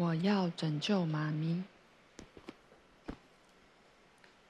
[0.00, 1.62] 我要拯救妈咪。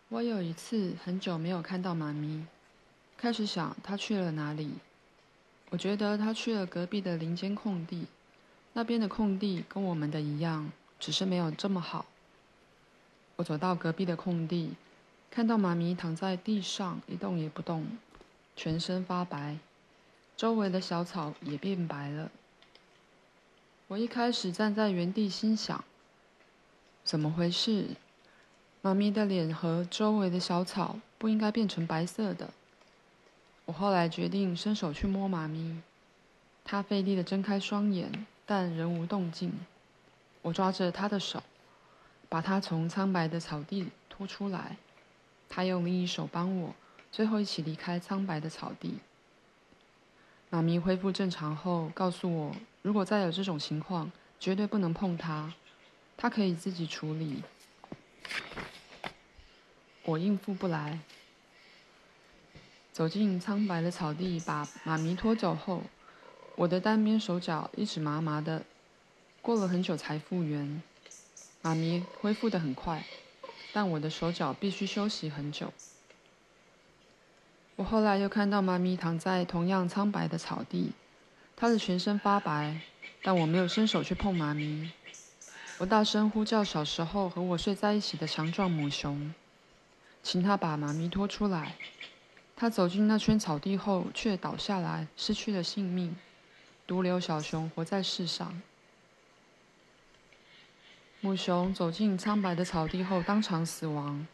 [0.08, 2.46] 我有一次很久没有看到妈咪，
[3.16, 4.74] 开始想她去了哪里。
[5.70, 8.06] 我觉得她去了隔壁的林间空地，
[8.74, 10.70] 那边的空地跟我们的一样，
[11.00, 12.06] 只是没有这么好。
[13.34, 14.74] 我走到隔壁的空地，
[15.32, 17.98] 看到妈咪躺在地上一动也不动，
[18.54, 19.58] 全身发白，
[20.36, 22.30] 周围的小草也变白了。
[23.90, 25.82] 我一开始站在原地，心想：
[27.02, 27.88] 怎么回事？
[28.82, 32.50] 妈咪的脸和周围的小草不应该变成白色的。
[33.64, 35.82] 我后来决定伸手去摸妈咪，
[36.62, 39.52] 她费力地睁开双眼，但仍无动静。
[40.42, 41.42] 我抓着她的手，
[42.28, 44.76] 把她从苍白的草地拖出来。
[45.48, 46.76] 她用另一手帮我，
[47.10, 49.00] 最后一起离开苍白的草地。
[50.48, 52.54] 妈咪恢复正常后，告诉我。
[52.82, 55.52] 如果再有这种情况，绝对不能碰它，
[56.16, 57.42] 它可以自己处理。
[60.04, 61.00] 我应付不来。
[62.92, 65.82] 走进苍白的草地，把妈咪拖走后，
[66.56, 68.64] 我的单边手脚一直麻麻的，
[69.40, 70.82] 过了很久才复原。
[71.62, 73.04] 妈咪恢复的很快，
[73.72, 75.72] 但我的手脚必须休息很久。
[77.76, 80.92] 我后来又看到妈咪躺在同样苍白的草地。
[81.60, 82.80] 他的全身发白，
[83.22, 84.90] 但我没有伸手去碰妈咪。
[85.76, 89.34] 我大声呼叫小时候和我睡在一起的强壮母熊，
[90.22, 91.76] 请他把妈咪拖出来。
[92.56, 96.16] 他走进那圈草地后，却倒下来，失去了性命，
[96.86, 98.62] 独留小熊活在世上。
[101.20, 104.26] 母熊走进苍白的草地后，当场死亡。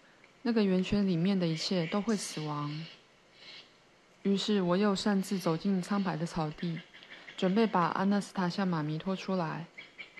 [0.42, 2.86] 那个圆圈里面的一切都会死亡。
[4.22, 6.78] 于是我又擅自走进苍白的草地。
[7.37, 9.67] 准备把阿纳斯塔夏妈咪拖出来。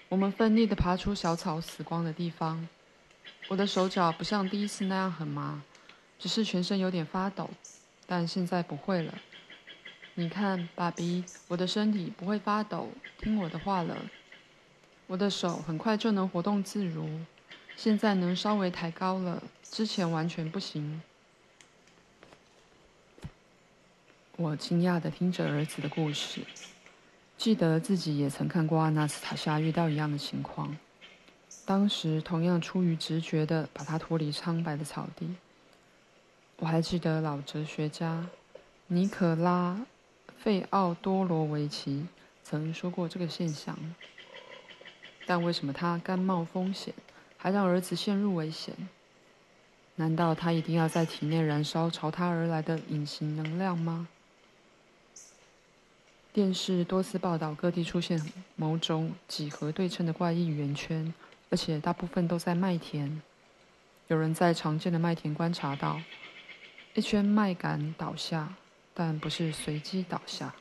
[0.09, 2.69] 我们奋力地爬出小草死光的地方。
[3.49, 5.63] 我的手脚不像第一次那样很麻，
[6.19, 7.51] 只是全身有点发抖。
[8.07, 9.15] 但现在不会了。
[10.15, 12.89] 你看，爸比，我的身体不会发抖，
[13.19, 13.97] 听我的话了。
[15.09, 17.21] 我的手很快就能活动自如，
[17.77, 21.03] 现在能稍微抬高了，之前完全不行。
[24.37, 26.43] 我惊讶地听着儿子的故事。
[27.39, 30.77] 记得自己也曾看过阿纳斯塔夏遇到一样的情况，
[31.65, 35.35] 当时同样出于直觉的把他脱离苍白的草地。
[36.59, 38.27] 我还记得老哲学家
[38.87, 39.75] 尼可拉·
[40.39, 42.07] 费奥多罗维奇
[42.43, 43.77] 曾说过这个现象。
[45.27, 46.95] 但为什么他甘冒风险，
[47.37, 48.75] 还让儿子陷入危险？
[49.97, 54.09] 难道他一定要在体内燃烧朝他而来的隐形能量吗？
[56.37, 58.21] 电视多次报道各地出现
[58.57, 61.15] 某种几何对称的怪异圆圈，
[61.49, 63.23] 而且大部分都在麦田。
[64.09, 65.99] 有人在常见的麦田观察到
[66.93, 68.53] 一圈麦秆倒下，
[68.93, 70.55] 但不是随机倒下，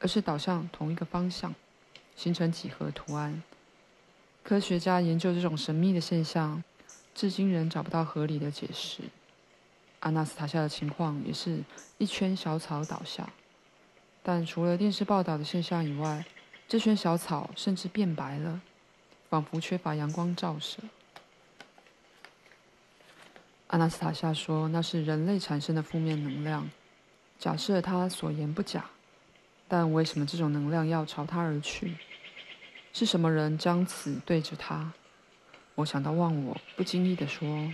[0.00, 1.54] 而是倒向同一个方向，
[2.16, 3.40] 形成几何图案。
[4.42, 6.64] 科学家研究这种神秘的现象，
[7.14, 9.02] 至今仍找不到合理的解释。
[10.00, 11.60] 阿纳斯塔下的情况也是
[11.98, 13.30] 一圈小草倒下。
[14.26, 16.24] 但除了电视报道的现象以外，
[16.66, 18.62] 这圈小草甚至变白了，
[19.28, 20.78] 仿佛缺乏阳光照射。
[23.66, 26.70] 阿纳斯塔夏说那是人类产生的负面能量。
[27.38, 28.86] 假设他所言不假，
[29.68, 31.96] 但为什么这种能量要朝他而去？
[32.94, 34.92] 是什么人将此对着他？
[35.74, 37.70] 我想到忘我，不经意地说：“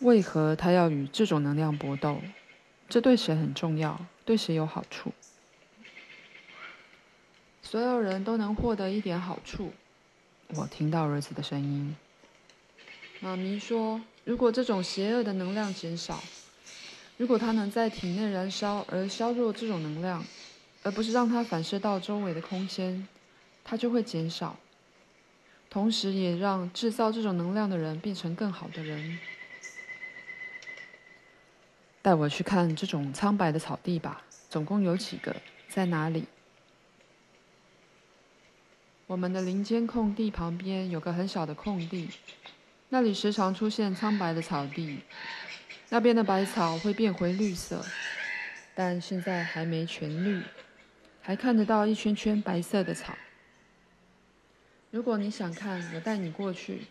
[0.00, 2.20] 为何他要与这种能量搏斗？
[2.90, 5.12] 这对谁很重要？”对谁有好处？
[7.62, 9.72] 所有人都能获得一点好处。
[10.56, 11.96] 我听到儿子的声音。
[13.20, 16.20] 妈咪说：“如果这种邪恶的能量减少，
[17.16, 20.24] 如果它能在体内燃烧而削弱这种能量，
[20.82, 23.06] 而不是让它反射到周围的空间，
[23.62, 24.58] 它就会减少，
[25.68, 29.18] 同时也让制造这种能量的人变成更好的人。”
[32.02, 35.34] 带我去看这种苍白的草地吧，总共有几个？
[35.68, 36.24] 在哪里？
[39.06, 42.08] 我们的林间空地旁边有个很小的空地，
[42.88, 45.00] 那里时常出现苍白的草地，
[45.88, 47.84] 那边的白草会变回绿色，
[48.74, 50.42] 但现在还没全绿，
[51.20, 53.14] 还看得到一圈圈白色的草。
[54.90, 56.86] 如果你想看，我带你过去，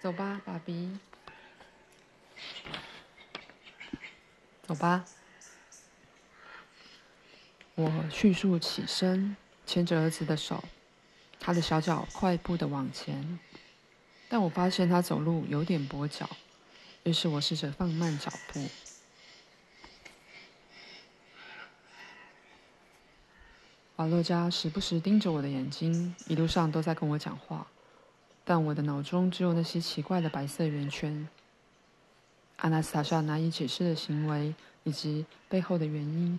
[0.00, 0.98] 走吧，爸比。
[4.72, 5.04] 走吧，
[7.74, 9.36] 我迅速起身，
[9.66, 10.64] 牵着儿子的手，
[11.38, 13.38] 他的小脚快步的往前，
[14.30, 16.26] 但我发现他走路有点跛脚，
[17.02, 18.66] 于是我试着放慢脚步。
[23.96, 27.66] 瓦洛加时不时盯着我的眼睛，一路上都在跟我讲话，
[28.42, 31.28] 但我的脑中只有那些奇怪的白色圆圈。
[32.62, 34.54] 阿纳斯塔夏难以解释的行为
[34.84, 36.38] 以及背后的原因，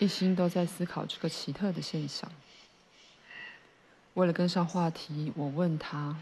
[0.00, 2.28] 一心都在思考这个奇特的现象。
[4.14, 6.16] 为了跟上话题，我问他：“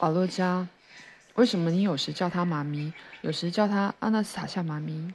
[0.00, 0.68] 瓦洛加，
[1.36, 2.92] 为什么你有时叫她妈咪，
[3.22, 5.14] 有时叫她阿纳斯塔夏妈咪？”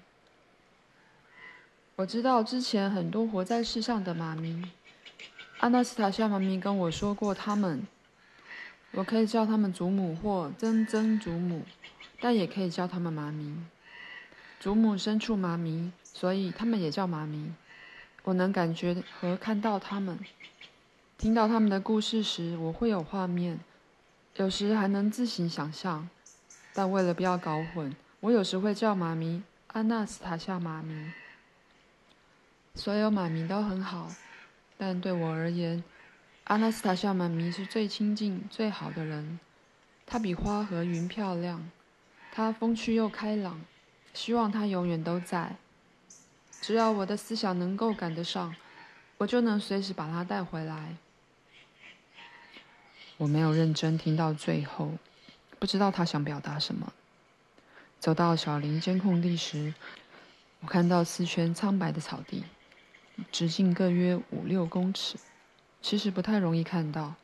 [1.96, 4.72] 我知道之前很多活在世上的妈咪，
[5.60, 7.86] 阿纳斯塔夏妈咪跟我说过他们，
[8.94, 11.62] 我可以叫他们祖母或曾曾祖母。
[12.26, 13.56] 但也可以叫他们妈咪，
[14.60, 17.54] 祖母牲畜妈咪，所以他们也叫妈咪。
[18.24, 20.18] 我能感觉和看到他们，
[21.20, 23.60] 听到他们的故事时，我会有画面，
[24.38, 26.10] 有时还能自行想象。
[26.74, 31.12] 但为了不要搞混，我有时会叫妈咪阿纳斯塔夏妈咪。
[32.74, 34.12] 所有妈咪都很好，
[34.80, 35.84] 但对我而言，
[36.46, 39.40] 阿纳斯塔夏妈咪是最亲近、最好的人。
[40.08, 41.70] 她比花和云漂亮。
[42.38, 43.62] 他风趣又开朗，
[44.14, 45.56] 希望他永远都在。
[46.60, 48.54] 只要我的思想能够赶得上，
[49.20, 50.98] 我就能随时把他带回来。
[53.16, 54.92] 我没有认真听到最后，
[55.60, 56.92] 不知道他想表达什么。
[58.02, 59.74] 走到小林间空地时，
[60.60, 62.44] 我看到四圈苍白的草地，
[63.32, 65.18] 直径各约五六公尺。
[65.82, 67.16] 其实不太容易看到，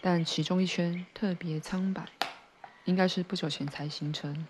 [0.00, 2.06] 但其中一圈特别苍白。
[2.86, 4.46] 应该是不久前才形成。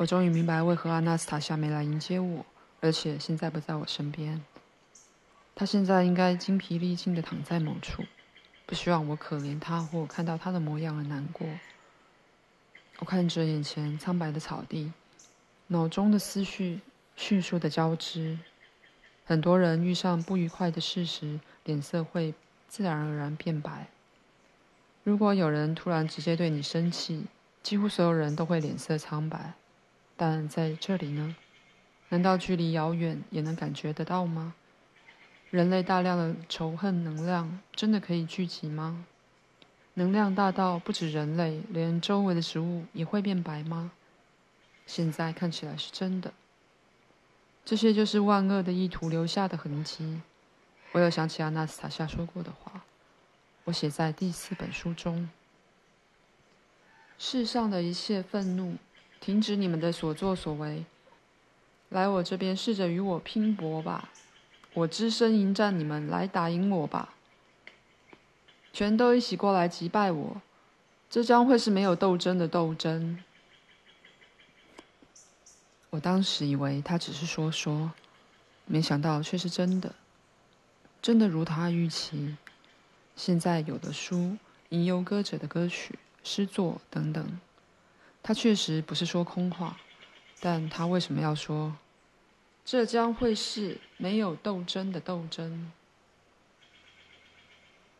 [0.00, 2.46] 我终于明白为何阿纳斯塔夏没来迎接我，
[2.80, 4.42] 而且现在不在我身边。
[5.54, 8.02] 他现在应该精疲力尽地躺在某处，
[8.64, 11.46] 不希望我可怜他或看到他的模样而难过。
[13.00, 14.90] 我看着眼前苍白的草地，
[15.66, 16.80] 脑中的思绪
[17.14, 18.38] 迅速地交织。
[19.26, 22.32] 很多人遇上不愉快的事时，脸色会
[22.68, 23.88] 自然而然变白。
[25.04, 27.26] 如果有人突然直接对你生气，
[27.62, 29.52] 几乎所有人都会脸色苍白。
[30.20, 31.34] 但在这里呢？
[32.10, 34.52] 难道距离遥远也能感觉得到吗？
[35.48, 39.06] 人类大量的仇恨能量真的可以聚集吗？
[39.94, 43.92] 能量大到不止人类，连周围的植物也会变白吗？
[44.84, 46.34] 现在看起来是真的。
[47.64, 50.20] 这些就是万恶的意图留下的痕迹。
[50.92, 52.84] 我又想起阿纳斯塔夏说过的话。
[53.64, 55.30] 我写在第四本书中：
[57.16, 58.76] 世上的一切愤怒，
[59.20, 60.84] 停止你们的所作所为，
[61.90, 64.08] 来我这边试着与我拼搏吧！
[64.72, 67.14] 我只身迎战你们，来打赢我吧！
[68.72, 70.40] 全都一起过来击败我，
[71.10, 73.22] 这将会是没有斗争的斗争。
[75.90, 77.90] 我当时以为他只是说说，
[78.64, 79.94] 没想到却是真的，
[81.02, 82.36] 真的如他预期。
[83.16, 84.38] 现在有的书、
[84.68, 87.40] 吟游歌者的歌曲、诗作等等，
[88.22, 89.76] 他确实不是说空话，
[90.40, 91.76] 但他为什么要说？
[92.64, 95.72] 这将会是没有斗争的斗争。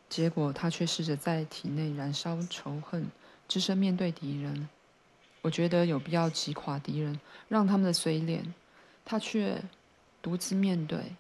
[0.09, 3.07] 结果他却试着在体内燃烧仇恨，
[3.49, 4.69] 只身面对敌人。
[5.43, 7.19] 我觉得有必要击垮敌人，
[7.49, 8.53] 让他们的嘴脸，
[9.05, 9.63] 他却
[10.21, 11.17] 独自面对。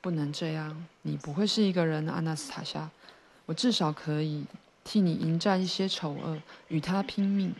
[0.00, 2.90] 不能这样，你不会是一个人，阿纳斯塔夏。
[3.46, 4.44] 我至少可以
[4.84, 7.54] 替你迎战一些丑恶，与他拼命。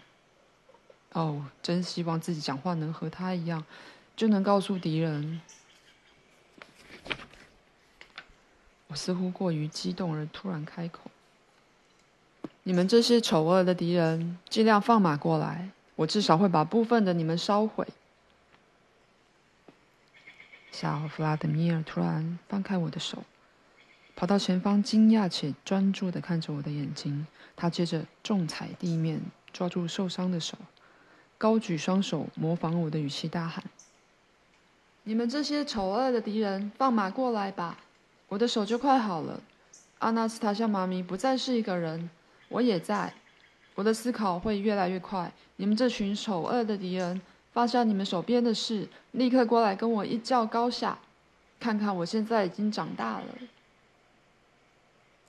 [1.16, 3.64] 哦，真希望自己讲话能和他一样，
[4.14, 5.40] 就能告诉敌人。
[8.88, 11.11] 我似乎过于激动而突然开口
[12.64, 17.88] ：“你们这些丑恶的敌人，尽量放马过来，我至少会把部分的你们烧毁。”
[20.70, 23.25] 小弗拉德米尔突然放开我的手。
[24.14, 27.26] 跑到前方，惊讶且专注的看着我的眼睛。
[27.56, 30.58] 他接着重踩地面，抓住受伤的手，
[31.38, 33.62] 高举双手，模仿我的语气大喊
[35.04, 37.78] ：“你们这些丑恶的敌人，放马过来吧！
[38.28, 39.40] 我的手就快好了。
[39.98, 42.08] 阿纳斯塔夏妈咪不再是一个人，
[42.48, 43.12] 我也在。
[43.74, 45.30] 我的思考会越来越快。
[45.56, 47.20] 你们这群丑恶的敌人，
[47.52, 50.98] 放下你们手边的事，立刻过来跟我一较高下，
[51.60, 53.24] 看看我现在已经长大了。”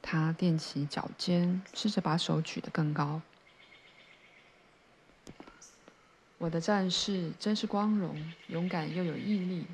[0.01, 3.21] 他踮起脚尖，试着把手举得更高。
[6.39, 8.15] 我的战士真是光荣、
[8.47, 9.65] 勇敢又有毅力。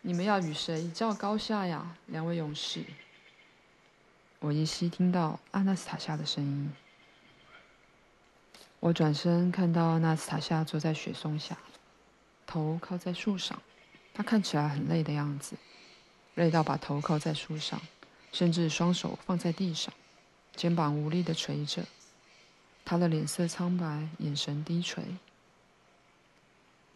[0.00, 2.82] 你们要与谁一较高下呀，两位勇士？
[4.40, 6.72] 我依稀听到阿纳斯塔夏的声音。
[8.80, 11.56] 我转身看到阿纳斯塔夏坐在雪松下，
[12.46, 13.60] 头靠在树上，
[14.14, 15.56] 他看起来很累的样子，
[16.34, 17.80] 累到把头靠在树上，
[18.32, 19.92] 甚至双手放在地上，
[20.56, 21.84] 肩膀无力地垂着。
[22.84, 25.04] 他的脸色苍白，眼神低垂。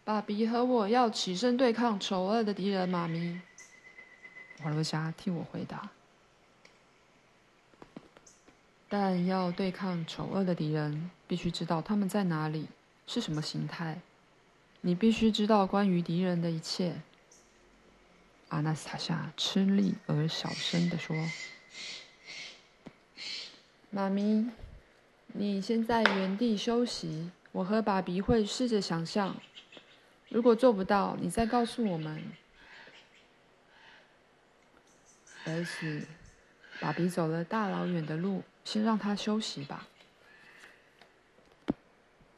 [0.07, 3.41] 爸比和我要起身对抗丑恶的敌人，妈咪。
[4.63, 5.89] 瓦罗莎替我回答。
[8.87, 12.69] 但要对抗丑恶的敌人，必须知道他们在哪里，
[13.05, 13.99] 是什么形态。
[14.79, 17.01] 你必须知道关于敌人的一切。
[18.47, 21.17] 阿纳斯塔夏吃力而小声地说
[23.91, 24.49] ：“妈咪，
[25.33, 27.29] 你先在原地休息。
[27.51, 29.35] 我和爸比会试着想象，
[30.37, 32.23] 如果做不到，你再告诉我们。”
[35.45, 36.05] 儿子，
[36.79, 38.43] 爸比走了大老远的路。
[38.63, 39.87] 先让他休息吧。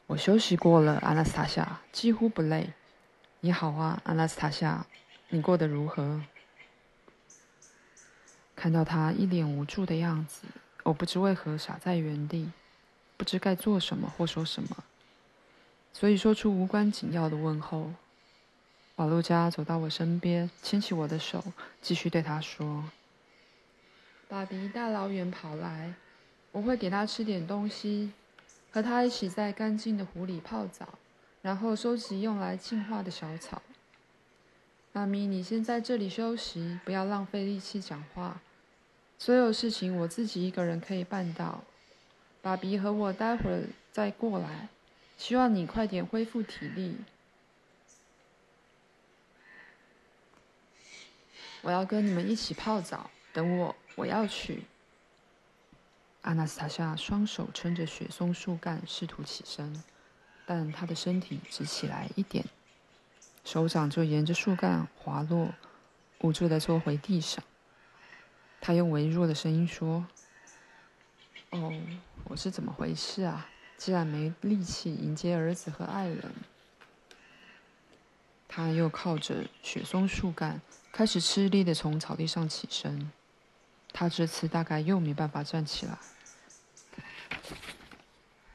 [0.06, 2.72] 我休息过了，阿纳斯塔夏几乎不累。
[3.40, 4.86] 你好啊，阿纳斯塔夏，
[5.28, 6.22] 你过得如何？
[8.56, 10.46] 看到他一脸无助的样子，
[10.84, 12.50] 我不知为何傻在原地，
[13.18, 14.84] 不知该做什么或说什么，
[15.92, 17.92] 所以说出无关紧要的问候。
[18.96, 21.42] 瓦路加走到我身边，牵起我的手，
[21.80, 22.84] 继续对他说
[24.28, 25.94] ：“爸比大老远跑来。”
[26.52, 28.12] 我会给他吃点东西，
[28.72, 30.98] 和他一起在干净的湖里泡澡，
[31.42, 33.62] 然后收集用来净化的小草。
[34.92, 38.40] 妈咪，你先在这里休息，不要浪费力气讲话。
[39.16, 41.62] 所有事情我自己一个人可以办到。
[42.42, 44.68] 爸比和我待会儿再过来，
[45.20, 46.96] 希望你快点恢复体力。
[51.60, 54.62] 我要跟你们一起泡澡，等我，我要去。
[56.22, 59.84] 阿纳斯塔夏双手撑着雪松树干，试图起身，
[60.46, 62.42] 但她的身体只起来一点，
[63.44, 65.52] 手掌就沿着树干滑落，
[66.20, 67.44] 无助地坐回地上。
[68.58, 70.06] 她用微弱的声音说
[71.52, 71.70] ：“哦，
[72.24, 73.50] 我是怎么回事啊？
[73.80, 76.30] 既然没力气迎接儿子和爱人。”
[78.46, 80.60] 他又靠着雪松树干，
[80.92, 83.10] 开始吃力地从草地上起身。
[83.90, 85.98] 他这次大概又没办法站起来，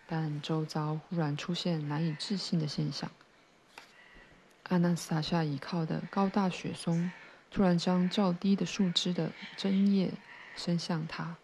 [0.05, 3.10] 但周遭忽然出现难以置信的现象。
[4.65, 7.12] 阿纳斯塔夏倚靠的高大雪松
[7.50, 10.12] 突然将较低的树枝的针叶
[10.55, 11.36] 伸向他，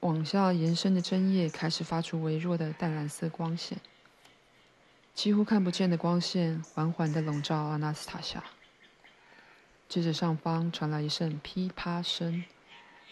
[0.00, 3.78] 往下延伸的针叶开始发出微弱的淡蓝色光线，
[5.14, 8.44] 几乎看不见的光线缓缓地笼罩阿纳斯塔夏。
[9.88, 12.44] 接着上方传来一声噼啪声。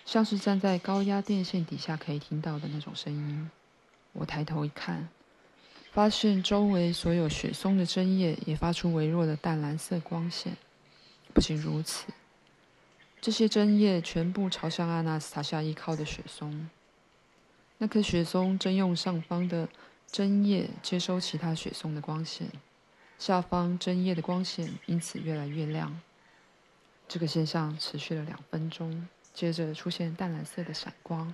[0.04, 3.50] 像是站在高压电线底下可以听到的那种声音。
[4.12, 5.08] 我抬头一看，
[5.92, 10.58] 发现周围所有雪松的针叶也发出微弱的淡蓝色光线。
[11.32, 12.12] 不仅如此，
[13.24, 16.68] 这些针叶全部朝向阿纳斯塔夏依靠的雪松。
[17.78, 19.66] 那棵雪松正用上方的
[20.12, 22.48] 针叶接收其他雪松的光线，
[23.18, 25.98] 下方针叶的光线因此越来越亮。
[27.08, 29.08] 这个现象持续了两分钟。
[29.32, 31.32] 接着出现淡蓝色的闪光，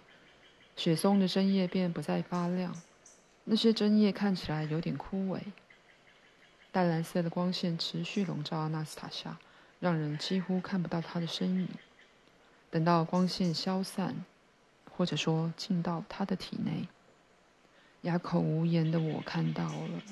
[0.77, 2.81] 雪松的针叶便不再发亮，
[3.43, 5.41] 那些针叶看起来有点枯萎。
[6.71, 9.41] 淡蓝色的光线持续笼罩阿纳斯塔夏，
[9.81, 11.69] 让人几乎看不到她的身影。
[12.71, 14.25] 等到光线消散，
[14.97, 16.87] 或者说进到她的体内，
[18.03, 20.03] 哑口无言的我看到了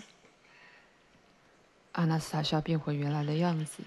[1.93, 3.85] 阿纳斯塔夏变回原来的样子，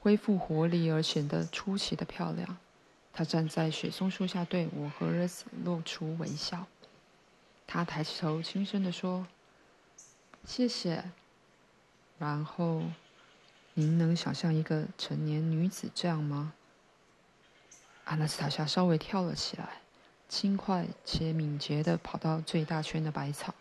[0.00, 2.56] 恢复活力而显得出奇的漂亮。
[3.12, 6.66] 他站在雪松树下，对我和儿子露出微笑。
[7.66, 9.26] 他抬起头，轻声地说
[10.44, 11.04] ：“谢谢。”
[12.18, 12.82] 然后，
[13.74, 16.52] 您能想象一个成年女子这样吗？
[18.04, 19.80] 阿纳斯塔夏稍微跳了起来，
[20.28, 23.54] 轻快且敏捷地跑到最大圈的百草。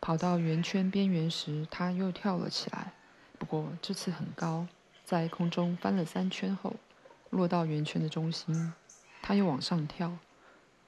[0.00, 2.92] 跑到圆圈边缘时，她又跳了起来，
[3.38, 4.66] 不过这次很高，
[5.04, 6.76] 在空中翻了三圈后。
[7.28, 8.74] 落到圆圈的中心，
[9.22, 10.18] 他又往上跳，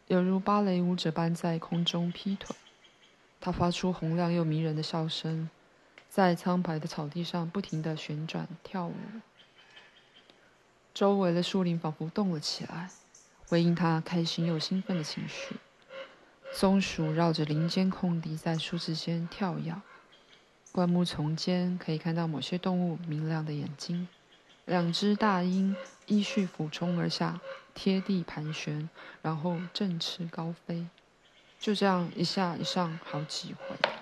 [0.08, 2.54] 犹如芭蕾舞者般在空中劈腿。
[3.40, 5.48] 他发出洪亮又迷人的笑声，
[6.14, 8.94] 在苍白的草地上不停地旋转跳舞。
[10.94, 12.88] 周围的树林仿佛动了起来，
[13.48, 15.56] 回应他开心又兴奋的情绪。
[16.52, 19.74] 松鼠绕着林间空地在树枝间跳跃，
[20.70, 24.06] 灌木丛间可以看到某些动物明亮的眼睛。
[24.66, 25.74] 两只大鹰
[26.06, 27.40] 依序俯冲而下，
[27.74, 28.88] 贴地盘旋，
[29.20, 30.86] 然后振翅高飞。
[31.58, 33.93] 就这样一下一上好几回。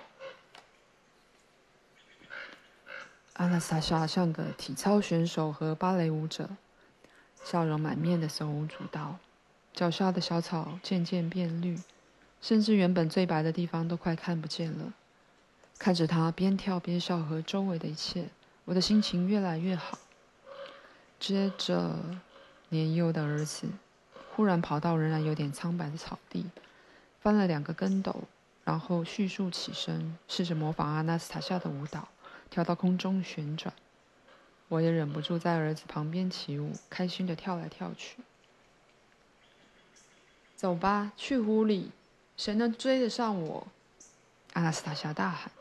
[3.33, 6.49] 阿纳丝塔夏像个体操选手和芭蕾舞者，
[7.43, 9.17] 笑容满面的手舞足蹈，
[9.73, 11.79] 脚下的小草渐渐变绿，
[12.41, 14.93] 甚至原本最白的地方都快看不见了。
[15.79, 18.29] 看着他边跳边笑和周围的一切，
[18.65, 19.97] 我的心情越来越好。
[21.19, 21.97] 接着，
[22.69, 23.67] 年幼的儿子
[24.35, 26.45] 忽然跑到仍然有点苍白的草地，
[27.19, 28.25] 翻了两个跟斗，
[28.63, 32.07] 然后迅速起身，试着模仿阿纳斯塔夏的舞蹈。
[32.53, 33.73] 跳到空中旋转，
[34.67, 38.17] 我也忍不住在儿子旁边起舞，开心地跳来跳去。
[40.55, 41.89] 走吧，去湖里，
[42.37, 43.65] 谁能追得上我？
[44.53, 45.51] 阿纳斯塔夏大喊，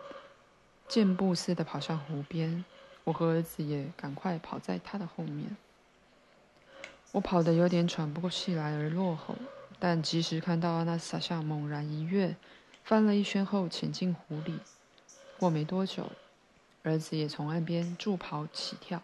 [0.87, 2.62] 箭步似的跑向湖边。
[3.04, 5.56] 我和儿子也赶快跑在他的后面。
[7.12, 9.34] 我跑得有点喘不过气来而落后，
[9.78, 12.37] 但及时看到阿纳斯塔夏猛然一跃，
[12.84, 14.58] 翻了一圈后潜进湖里。
[15.38, 16.12] 过没多久。
[16.83, 19.03] 儿子也从岸边助跑起跳，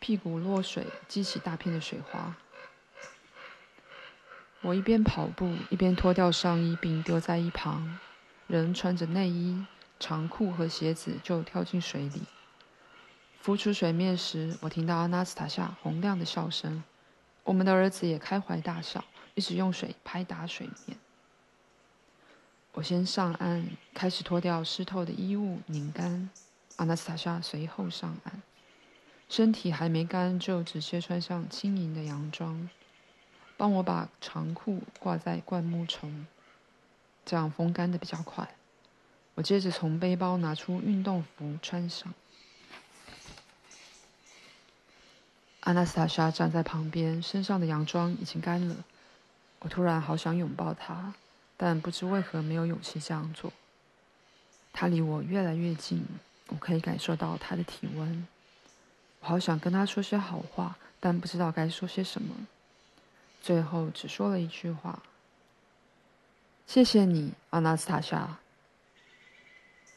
[0.00, 2.36] 屁股落水，激起大片的水花。
[4.62, 7.98] 我一边跑步，一边脱掉上衣并丢在一旁，
[8.48, 9.64] 仍穿着内衣、
[10.00, 12.22] 长裤和鞋子就跳进水里。
[13.40, 16.82] 浮出水面时，我听到阿纳斯塔夏洪亮的笑声，
[17.44, 20.98] 我们的儿子也开怀大笑，一直用水拍打水面。
[22.72, 26.28] 我先上岸，开始脱掉湿透的衣物，拧干。
[26.76, 28.42] 阿纳斯塔夏随后上岸，
[29.28, 32.68] 身体还没干就直接穿上轻盈的洋装，
[33.56, 36.26] 帮我把长裤挂在灌木丛，
[37.24, 38.54] 这样风干得比较快。
[39.34, 42.12] 我接着从背包拿出运动服穿上。
[45.60, 48.84] 阿纳斯塔夏站在旁边，身上的洋装已经干了。
[49.60, 51.14] 我突然好想拥抱她，
[51.56, 53.52] 但不知为何没有勇气这样做。
[54.72, 56.06] 她离我越来越近。
[56.48, 58.26] 我可以感受到他的体温，
[59.20, 62.46] 我好想跟他说些好话，但不知道该说些什么。
[63.42, 65.02] 最后只说了一句话
[66.66, 68.38] ：“谢谢你，阿纳斯塔夏。”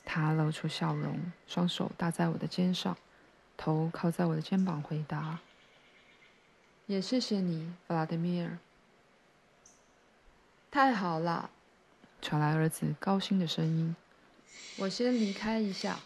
[0.06, 2.98] 他露出笑容，双手搭在我的肩上，
[3.56, 5.40] 头靠在我的肩膀，回答
[6.88, 8.58] ：“也谢谢你，弗拉德米尔。”
[10.72, 11.52] 太好了，
[12.22, 13.96] 传来儿子高兴的声音。
[14.78, 16.00] 我先离开一下。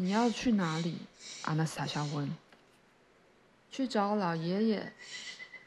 [0.00, 0.96] 你要去哪里？
[1.42, 2.34] 阿纳斯塔夏问。
[3.70, 4.92] 去找老爷爷，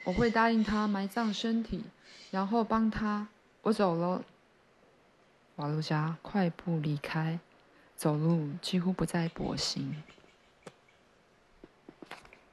[0.06, 1.84] 我会答应他埋葬身体，
[2.32, 3.28] 然后帮他。
[3.62, 4.24] 我走了。
[5.58, 7.38] 瓦路加快步离开，
[7.96, 10.02] 走路几乎不再跛行。